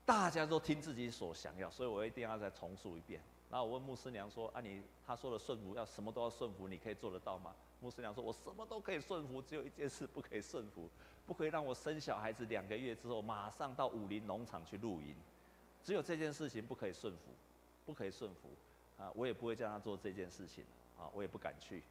[0.06, 3.20] 大家都听自己所想要，所以我一定要再重述一遍。
[3.50, 10.86] 然后我问牧师娘说：“啊你，他说的顺服要什么都要顺服，你可以做得到吗？”牧师娘说：“我什么都可以顺服，只有一件事不可以顺服，
[11.24, 15.16] 不可以让我生小孩子两个月之后马上到武林农场去露营，
[15.82, 17.32] 只有这件事情不可以顺服，
[17.86, 18.50] 不可以顺服
[19.02, 19.10] 啊！
[19.14, 20.62] 我也不会叫他做这件事情
[20.98, 21.82] 啊，我也不敢去。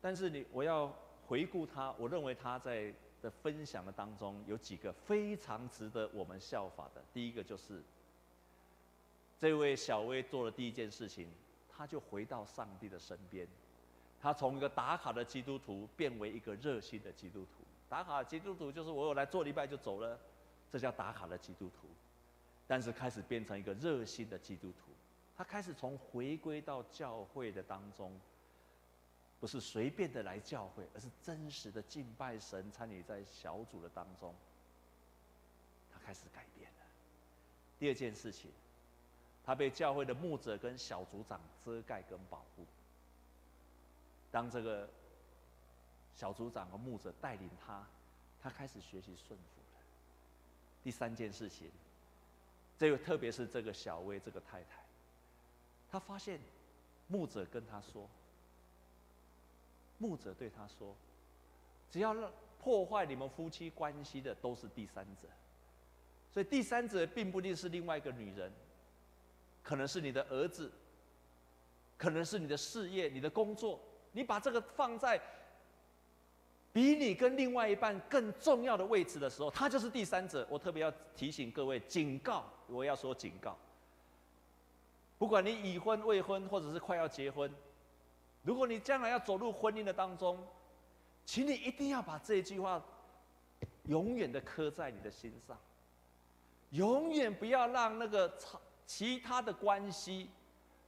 [0.00, 0.90] 但是你，我要
[1.26, 7.04] 回顾他，我认为他在的分享的当中有几个非常值得我们效法的。
[7.12, 7.82] 第一个就是。”
[9.44, 11.28] 这位小薇做了第一件事情，
[11.68, 13.46] 他就回到上帝的身边。
[14.18, 17.62] 他从一个打卡的基督徒变为一个热心的基督徒。
[17.86, 20.18] 打卡基督徒就是我有来做礼拜就走了，
[20.70, 21.86] 这叫打卡的基督徒。
[22.66, 24.90] 但是开始变成一个热心的基督徒，
[25.36, 28.18] 他开始从回归到教会的当中，
[29.40, 34.34] 不是随便的来教会，而是真实的敬拜神，参与在小组的当中。
[35.92, 36.86] 他开始改变了。
[37.78, 38.50] 第二件事情。
[39.44, 42.64] 他被教会的牧者跟小组长遮盖跟保护。
[44.30, 44.88] 当这个
[46.16, 47.86] 小组长和牧者带领他，
[48.42, 49.80] 他开始学习顺服了。
[50.82, 51.70] 第三件事情，
[52.78, 54.82] 这个特别是这个小薇这个太太，
[55.90, 56.40] 她发现
[57.06, 58.08] 牧者跟她说，
[59.98, 60.96] 牧者对她说，
[61.90, 65.28] 只要让破坏你们夫妻关系的都是第三者，
[66.32, 68.50] 所以第三者并不一定是另外一个女人。
[69.64, 70.70] 可能是你的儿子，
[71.96, 73.80] 可能是你的事业、你的工作，
[74.12, 75.18] 你把这个放在
[76.70, 80.46] 比你跟另外一半更重要的位置的时候，他就是第三者。
[80.50, 83.56] 我特别要提醒各位，警告，我要说警告。
[85.16, 87.50] 不管你已婚、未婚，或者是快要结婚，
[88.42, 90.46] 如果你将来要走入婚姻的当中，
[91.24, 92.84] 请你一定要把这句话
[93.84, 95.58] 永远的刻在你的心上，
[96.72, 98.30] 永远不要让那个。
[98.86, 100.30] 其他的关系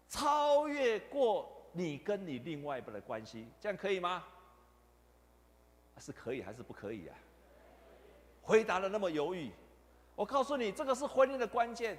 [0.08, 4.24] 超越过你跟你另外一半的关系，这样可以吗？
[5.98, 7.16] 是可以还是不可以啊？
[8.42, 9.50] 回答的那么犹豫，
[10.14, 11.98] 我告诉你，这个是婚姻的关键。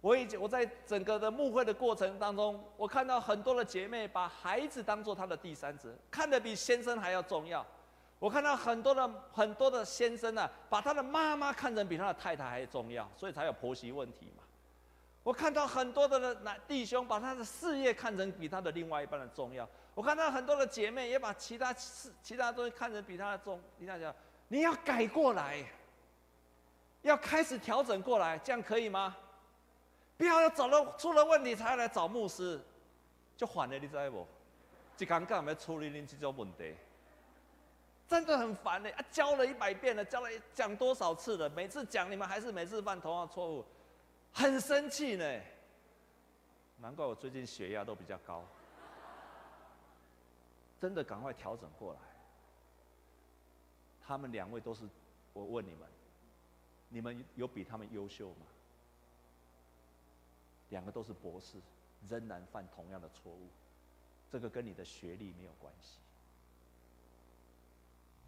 [0.00, 7.66] 我已经我在整个的牧会的过程当中，我看到很多的姐妹把孩子当做她的第三者，看得比先生还要重要。
[8.20, 14.42] 我看到很多的很多的先生呢、啊，把他的妈妈看成比他的太太还重要，所以才有婆媳问题嘛。
[15.28, 19.68] 我看到很多的男弟兄把他的事业看成比他的另外一半的重要。
[19.94, 23.60] 我看到很多的姐妹也把其他事、其他东西看成比他的重。
[23.76, 24.14] 你想想，
[24.48, 25.62] 你要改过来，
[27.02, 29.14] 要开始调整过来，这样可以吗？
[30.16, 32.58] 不要要找了出了问题才来找牧师，
[33.36, 34.26] 就烦了，你知道不？
[34.96, 36.74] 这刚刚要处理你这种问题，
[38.08, 39.04] 真的很烦的啊！
[39.10, 41.50] 教了一百遍了，教了讲多少次了？
[41.50, 43.62] 每次讲你们还是每次犯同样错误。
[44.38, 45.40] 很生气呢，
[46.76, 48.44] 难怪我最近血压都比较高。
[50.80, 51.98] 真的赶快调整过来。
[54.00, 54.88] 他们两位都是，
[55.32, 55.88] 我问你们，
[56.88, 58.46] 你们有比他们优秀吗？
[60.68, 61.56] 两个都是博士，
[62.08, 63.48] 仍然犯同样的错误，
[64.30, 65.98] 这个跟你的学历没有关系，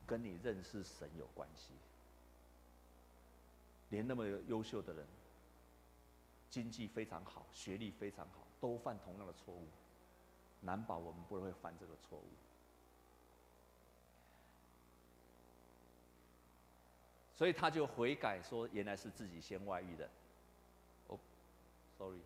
[0.09, 1.71] 跟你认识神有关系。
[3.91, 5.07] 连那么优秀的人，
[6.51, 9.69] 经济非常好，学历非常好，都犯同样的错误，
[10.61, 12.25] 难保我们不会犯这个错误。
[17.35, 20.11] 所以他就悔改说，原来是自己先外遇的。
[21.07, 21.19] 哦
[21.97, 22.19] ，sorry。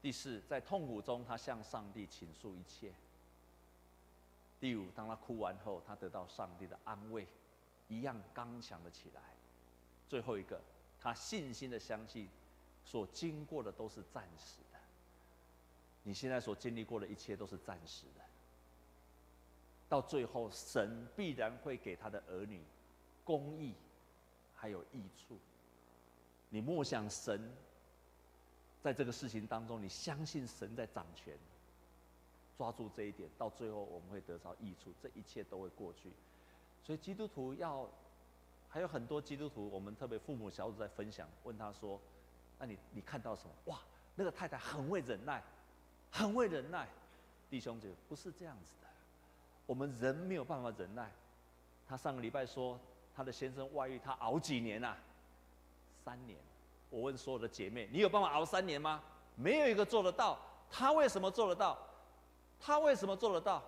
[0.00, 2.92] 第四，在痛苦中，他向上帝倾诉一切。
[4.60, 7.26] 第五，当他哭完后，他得到上帝的安慰，
[7.88, 9.22] 一样刚强了起来。
[10.08, 10.60] 最后一个。
[10.98, 12.28] 他信心的相信，
[12.86, 14.78] 所经过的都是暂时的。
[16.04, 18.22] 你现在所经历过的一切都是暂时的。
[19.88, 22.62] 到最后，神必然会给他的儿女
[23.24, 23.74] 公义，
[24.54, 25.36] 还有益处。
[26.48, 27.52] 你莫想神
[28.80, 31.36] 在这个事情当中，你相信神在掌权，
[32.56, 36.10] 抓住这一点，到最后我们会得到益处，这一切都会过去。
[36.82, 37.86] 所以基督徒要。
[38.68, 41.98] 还有很多基督徒，我们特别父母小组在分享，问他说
[42.58, 43.50] ：“那你你看到什么？
[43.66, 43.78] 哇，
[44.14, 45.42] 那个太太很会忍耐，
[46.10, 46.88] 很会忍耐。”
[47.48, 48.88] 弟兄姐，不是这样子的，
[49.66, 51.10] 我们人没有办法忍耐。
[51.86, 52.78] 他上个礼拜说
[53.14, 54.96] 他的先生外遇，他熬几年啊？
[56.04, 56.38] 三年。
[56.90, 59.02] 我问所有的姐妹，你有办法熬三年吗？
[59.34, 60.38] 没有一个做得到。
[60.70, 61.78] 他为什么做得到？
[62.58, 63.62] 他为什么做得到？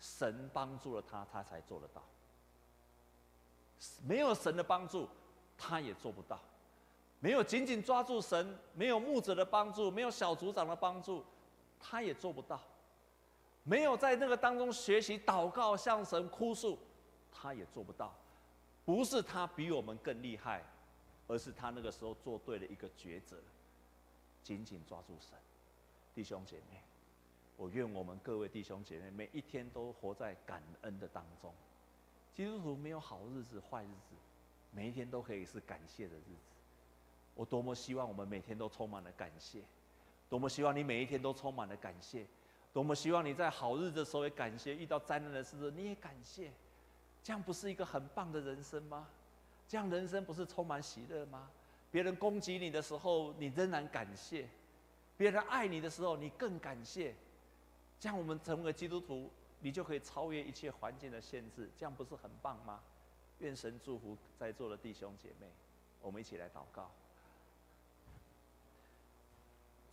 [0.00, 2.02] 神帮助了他，他才做得到。
[4.02, 5.08] 没有神的帮助，
[5.58, 6.38] 他也做不到；
[7.24, 11.24] 没有紧紧抓住神，没有牧者的帮助，没有小组长的帮助，
[11.80, 12.58] 他也做不到；
[13.62, 16.78] 没有在那个当中学习祷告、向神哭诉，
[17.32, 18.14] 他也做不到。
[18.84, 20.62] 不是他比我们更厉害，
[21.26, 23.38] 而是他那个时候做对了一个抉择，
[24.42, 25.30] 紧紧抓住神。
[26.14, 26.78] 弟兄姐妹，
[27.56, 31.54] 我愿我们各位弟兄姐妹每一天都活在感恩的当中。
[32.34, 34.14] 基督徒没有好日子、坏日子，
[34.72, 36.53] 每一天都可以是感谢的日子。
[37.34, 39.60] 我多么希望我们每天都充满了感谢，
[40.28, 42.26] 多么希望你每一天都充满了感谢，
[42.72, 46.50] 多么希望你在好日子的时候也感谢，遇到灾难的时候你也感谢，
[47.22, 49.08] 这样不是一个很棒的人生吗？
[49.68, 51.50] 这样人生不是充满喜乐吗？
[51.90, 54.46] 别人攻击你的时候，你仍然感谢；
[55.16, 57.14] 别人爱你的时候，你更感谢。
[57.98, 59.30] 这样我们成为基督徒。
[59.60, 62.82] 你就可以超越一切环境的限制，这样不是很棒吗？
[63.38, 65.46] 愿神祝福在座的弟兄姐妹，
[66.02, 66.90] 我们一起来祷告。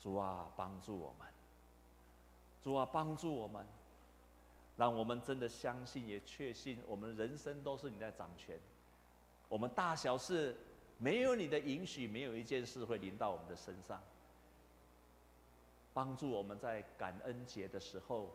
[0.02, 1.28] 主啊，帮助我们！
[2.64, 3.66] 主啊，帮助我们！
[4.78, 8.60] 让我们真的相信，也确信，我们人生都是你在掌权。
[9.48, 10.56] 我们大小事，
[10.98, 14.02] 没有你的允许，没有一件事会临到我们的身上。
[15.94, 18.32] 帮助我们在感恩节的时候。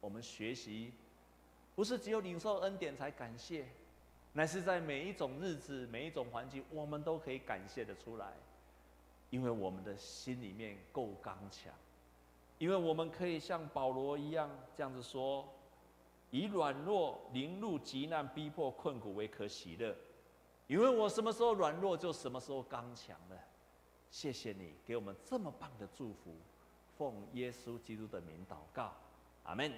[0.00, 0.92] 我们学习，
[1.74, 3.66] 不是只有领受恩典才感谢，
[4.34, 8.34] 乃是在每一种日子、每一种环境，我们都可以感谢得出来，
[9.34, 11.74] 因为我们的心里面够刚强，
[12.56, 15.44] 因为我们可以像保罗一样这样子说：
[16.30, 19.92] 以软弱、凌辱、急难、逼迫、困苦为可喜乐，
[20.68, 23.36] 因为我什么时候软弱，就什么时候刚强了。
[24.08, 26.36] 谢谢你给我们这么棒的祝福，
[26.96, 28.92] 奉耶稣基督的名祷告，
[29.42, 29.72] 阿门。